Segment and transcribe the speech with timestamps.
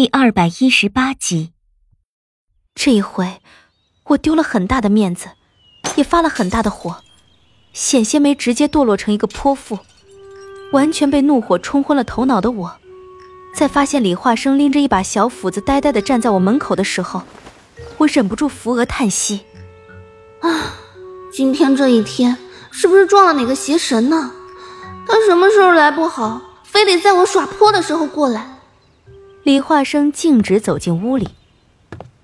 [0.00, 1.50] 第二百一十八集，
[2.72, 3.40] 这一回
[4.04, 5.30] 我丢了很大的面子，
[5.96, 6.98] 也发了很大的火，
[7.72, 9.80] 险些没直接堕落成一个泼妇。
[10.70, 12.76] 完全被怒火冲昏了头脑的我，
[13.52, 17.22] 在发现李化生拎着一把小斧子呆呆的站在我门口的时候，
[17.96, 19.40] 我忍不住扶额叹息
[20.42, 20.74] ：“啊，
[21.32, 22.38] 今天这一天
[22.70, 24.30] 是不是撞了哪个邪神呢？
[25.08, 28.54] 他什么时候来不好，非得在我耍泼的时候过来。”
[29.48, 31.26] 李化生径直走进屋里。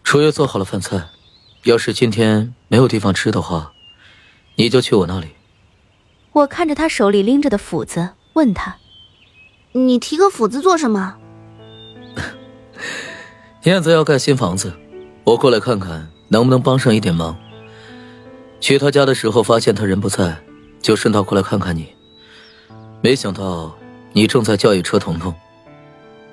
[0.03, 1.07] 楚月做好了饭菜，
[1.63, 3.73] 要是今天没有地方吃的话，
[4.57, 5.29] 你就去我那里。
[6.33, 8.77] 我看着他手里拎着的斧子，问他
[9.73, 11.17] ：“你提个斧子做什么？”
[13.65, 14.75] 燕子要盖新房子，
[15.25, 17.35] 我过来看看能不能帮上一点忙。
[18.61, 20.45] 去他家的时候发现他人不在，
[20.83, 21.89] 就顺道过来看看你。
[23.01, 23.75] 没想到
[24.13, 25.35] 你正在教育车彤彤。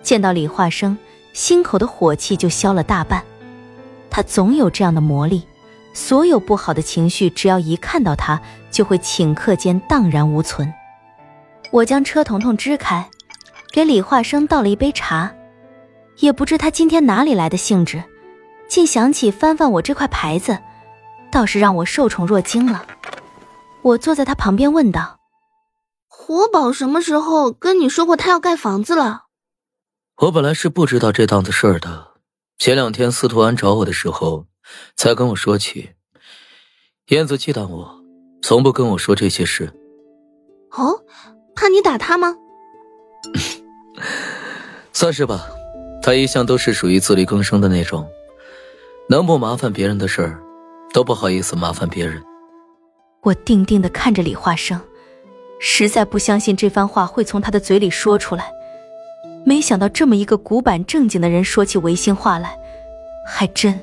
[0.02, 0.98] 见到李化生，
[1.34, 3.24] 心口的火气就消了大半。
[4.10, 5.48] 他总有这样的魔力，
[5.94, 10.74] 所有不好的情绪，只要一看到他，就会顷刻间荡然无存。
[11.72, 13.10] 我将车彤彤支开，
[13.72, 15.34] 给李化生倒了一杯茶。
[16.18, 18.04] 也不知他今天哪里来的兴致，
[18.68, 20.60] 竟想起翻翻我这块牌子，
[21.32, 22.86] 倒是让我受宠若惊了。
[23.82, 25.20] 我坐在他旁边问道
[26.08, 29.24] ：“活宝什么时候跟你说过他要盖房子了？”
[30.22, 32.10] 我本来是不知道这档子事儿的，
[32.60, 34.46] 前两天司徒安找我的时候，
[34.96, 35.94] 才跟我说起。
[37.08, 37.96] 燕子忌惮我，
[38.44, 39.74] 从不跟我说这些事。
[40.74, 40.94] 哦，
[41.56, 42.36] 怕你打他吗？
[44.94, 45.48] 算是吧，
[46.04, 48.08] 他一向都是属于自力更生的那种，
[49.10, 50.40] 能不麻烦别人的事儿，
[50.94, 52.22] 都不好意思麻烦别人。
[53.24, 54.80] 我定定的看着李化生，
[55.60, 58.52] 实在不相信这番话会从他的嘴里说出来。
[59.44, 62.58] 没想到这么一个古板正经的人说起违心话来，
[63.28, 63.80] 还真，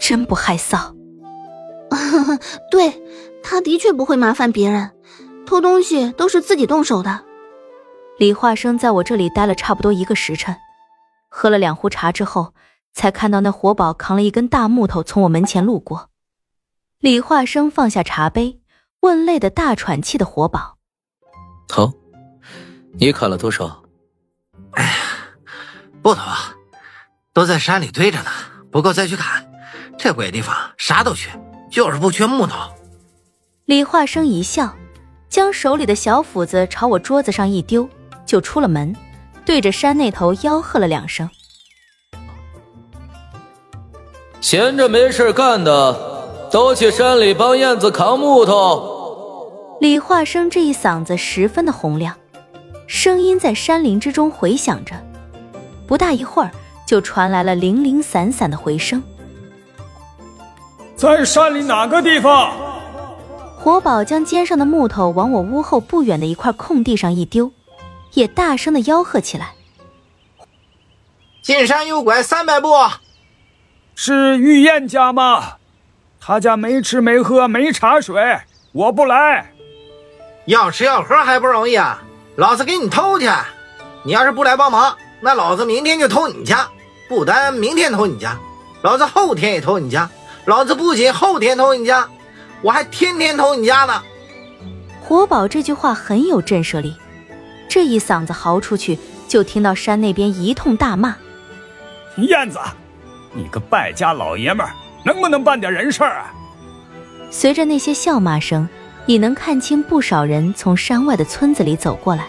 [0.00, 0.94] 真不害臊。
[2.70, 3.02] 对，
[3.42, 4.92] 他的确不会麻烦别人，
[5.46, 7.24] 偷东西都是自己动手的。
[8.18, 10.56] 李化生在我这里待了差不多一个时辰，
[11.28, 12.54] 喝了两壶茶之后，
[12.92, 16.10] 才看到那活宝扛了一根大木头从我门前路过。
[16.98, 18.60] 李化生放下茶杯，
[19.00, 20.76] 问累得大喘气的活宝
[21.68, 21.92] ：“好，
[22.98, 23.82] 你砍了多少？”
[26.06, 26.22] 哎呀，不多，
[27.32, 28.30] 都在山里堆着呢，
[28.70, 29.44] 不够再去砍。
[29.98, 31.30] 这鬼地方啥都缺，
[31.70, 32.54] 就是不缺木头。
[33.64, 34.72] 李化生一笑，
[35.28, 37.88] 将手里的小斧子朝我桌子上一丢，
[38.24, 38.94] 就出了门，
[39.44, 41.28] 对着山那头吆喝了两声
[44.40, 48.94] ：“闲着没事干的，都去山里帮燕子扛木头。”
[49.80, 52.16] 李化生这一嗓子十分的洪亮。
[52.86, 54.94] 声音在山林之中回响着，
[55.86, 56.50] 不大一会儿，
[56.86, 59.02] 就传来了零零散散的回声。
[60.96, 62.52] 在山里哪个地方？
[63.58, 67.52] 活宝将肩上的木头往我屋后不远的一块空地上一丢，
[68.12, 69.54] 也大声的吆喝起来
[71.42, 72.72] ：“进山右拐三百步。”
[73.94, 75.54] 是玉燕家吗？
[76.20, 78.40] 他家没吃没喝没茶水，
[78.72, 79.52] 我不来。
[80.44, 82.02] 要吃要喝还不容易啊！
[82.36, 83.28] 老子给你偷去！
[84.04, 86.68] 你要是不来帮忙，那老子明天就偷你家。
[87.08, 88.36] 不单明天偷你家，
[88.82, 90.10] 老子后天也偷你家。
[90.44, 92.08] 老子不仅后天偷你家，
[92.62, 94.02] 我还天天偷你家呢。
[95.00, 96.96] 活宝这句话很有震慑力，
[97.68, 101.14] 这一嗓子嚎出去，就听到山那边一通大骂
[102.18, 102.58] ：“燕子，
[103.32, 104.72] 你个败家老爷们儿，
[105.04, 106.34] 能不能办点人事儿啊？”
[107.30, 108.68] 随着那些笑骂声。
[109.08, 112.26] 已能看清不少人从山外的村子里走过来，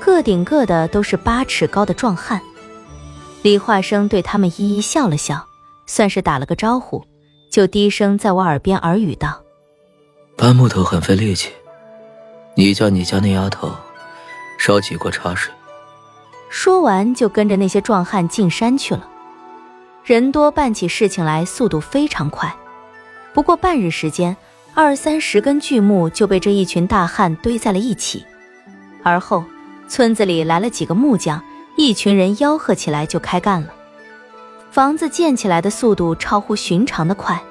[0.00, 2.40] 个顶个的都是八尺高的壮汉。
[3.42, 5.46] 李化生对他们一一笑了笑，
[5.86, 7.04] 算是打了个招呼，
[7.50, 9.42] 就低声在我耳边耳语道
[10.36, 11.50] ：“搬木头很费力气，
[12.56, 13.70] 你叫你家那丫头
[14.58, 15.52] 烧几锅茶水。”
[16.50, 19.08] 说完就跟着那些壮汉进山去了。
[20.04, 22.54] 人多办起事情来速度非常快，
[23.32, 24.36] 不过半日时间。
[24.72, 28.24] 二三十根巨木就被这一群大汉堆在了一起，
[29.02, 29.44] 而后
[29.90, 31.42] 村子里来了几个木匠，
[31.76, 33.74] 一群人吆喝起来就开干了。
[34.70, 37.42] 房子建起来的速度超乎寻常的快，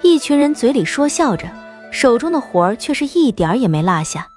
[0.00, 1.48] 一群人嘴里说笑着，
[1.90, 4.28] 手中的活儿却是一点儿也没落下，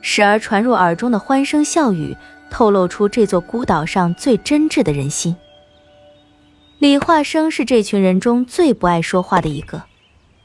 [0.00, 2.16] 时而传入耳中的欢声笑语，
[2.50, 5.36] 透露出这座孤岛上最真挚的人心。
[6.80, 9.84] 李化生是这群人中最不爱说话的一个。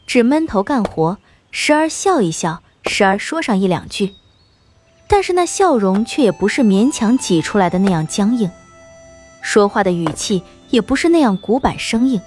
[0.06, 1.18] 只闷头干活，
[1.50, 4.14] 时而笑一笑，时而说上一两句，
[5.12, 8.50] 但是那笑容却也不是勉强挤出来的那样僵硬。
[9.42, 12.22] 说话的语气也不是那样古板生硬。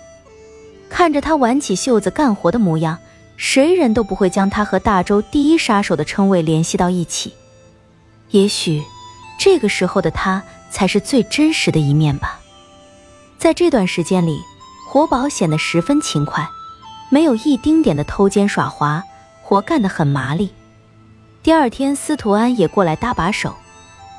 [0.90, 2.98] 看着他挽起袖子干活的模样，
[3.38, 7.32] 谁人都不会将他和大周第一杀手的称谓联系到一起。
[8.32, 8.82] 也许，
[9.38, 12.38] 这个时候的他才是最真实的一面吧。
[13.38, 14.38] 在这段时间里，
[14.86, 16.46] 活宝显得十分勤快，
[17.08, 19.02] 没有一丁点的偷奸耍滑，
[19.42, 20.52] 活干得很麻利。
[21.44, 23.54] 第二天，司徒安也过来搭把手，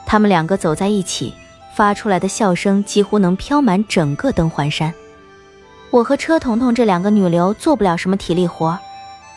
[0.05, 1.33] 他们两个走在一起，
[1.73, 4.93] 发出来的笑声几乎能飘满整个登环山。
[5.89, 8.77] 我和车彤彤这两个女流做不了什么体力活，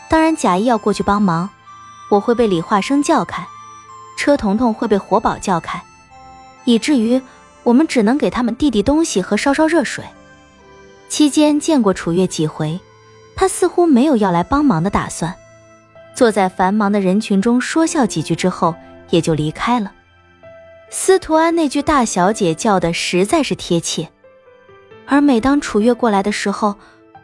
[0.07, 1.49] 当然贾谊要过去帮忙，
[2.11, 3.47] 我会被李化生叫开，
[4.19, 5.81] 车彤彤会被活宝叫开，
[6.65, 7.19] 以至于
[7.63, 10.05] 我们只能给他们递递东西和烧烧热水。
[11.09, 12.79] 期间见过楚月几回，
[13.35, 15.33] 他似乎没有要来帮忙的打算。
[16.19, 18.75] 坐在繁忙的人群中说笑几句之后，
[19.09, 19.89] 也就离开了。
[20.89, 24.09] 司徒安那句“大小姐”叫的实在是贴切，
[25.05, 26.75] 而每当楚月过来的时候，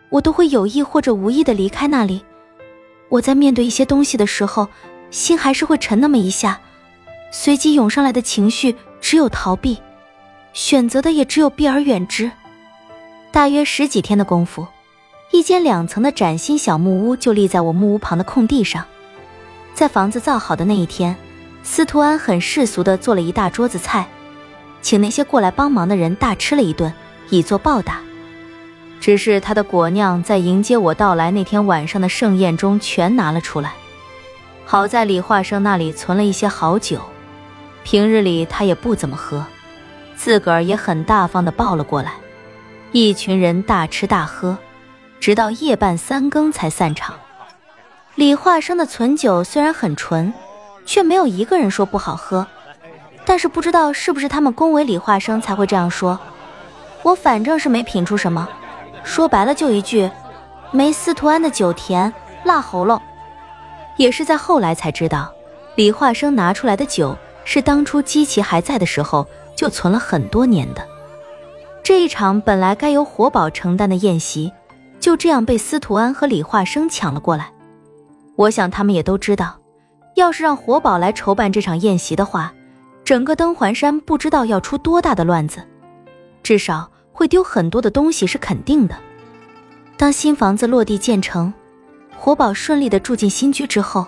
[0.07, 2.24] 我都会有意或者无意的离开那里。
[3.09, 4.69] 我在面对一些东西的时候，
[5.12, 6.62] 心还是会沉那么一下，
[7.31, 9.77] 随即涌上来的情绪只有逃避，
[10.53, 12.31] 选择的也只有避而远之。
[13.33, 14.65] 大约十几天的功夫。
[15.31, 18.86] 一间两层的崭新小木屋就立在我木屋旁的空地上，
[19.74, 21.16] 在房子造好的那一天，
[21.63, 24.07] 司徒安很世俗的做了一大桌子菜，
[24.81, 26.94] 请那些过来帮忙的人大吃了一顿，
[27.30, 28.00] 以作报答。
[29.01, 33.74] 只是他的果酿在迎接我到来那天晚上的盛宴中全拿了出来，
[34.63, 37.01] 好在李化生那里存了一些好酒，
[37.83, 39.45] 平日里他也不怎么喝，
[40.16, 42.13] 自个儿也很大方的抱了过来，
[42.94, 44.57] 一群人大吃大喝。
[45.25, 47.16] 直到夜半三更才散场。
[48.13, 50.31] 李化生的存酒虽然很纯，
[50.86, 52.45] 却没有一个人说不好喝。
[53.25, 56.19] 但是不知道是不是他们恭维李化生才会这样说。
[57.01, 58.48] 我反正是没品出什么，
[59.04, 60.07] 说白了就一句，
[60.69, 62.13] 没司徒安的酒甜，
[62.44, 63.01] 辣喉咙。
[63.98, 65.33] 也是在后来才知道，
[65.74, 69.25] 李化生拿出来的酒是当初姬奇还在的时候
[69.56, 70.88] 就存了很多年的。
[71.81, 74.54] 这一场本来该由活宝承担的宴席。
[75.06, 77.52] 就这样被司徒安和李化生抢了过来。
[78.36, 79.56] 我想他们也都知道，
[80.16, 82.52] 要是让活宝来筹办这场宴席的话，
[83.04, 85.62] 整个登环山不知道要出多大的乱子，
[86.42, 88.96] 至少会丢很多的东西是肯定的。
[89.96, 91.54] 当新房子落地建成，
[92.18, 94.07] 活宝顺利的住进新居之后，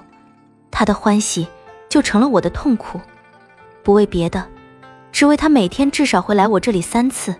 [0.71, 1.47] 他的欢喜
[1.89, 2.99] 就成了我的痛苦。
[3.83, 4.43] 不为别的，
[5.11, 7.35] 只为他每天至少会来我这里三次。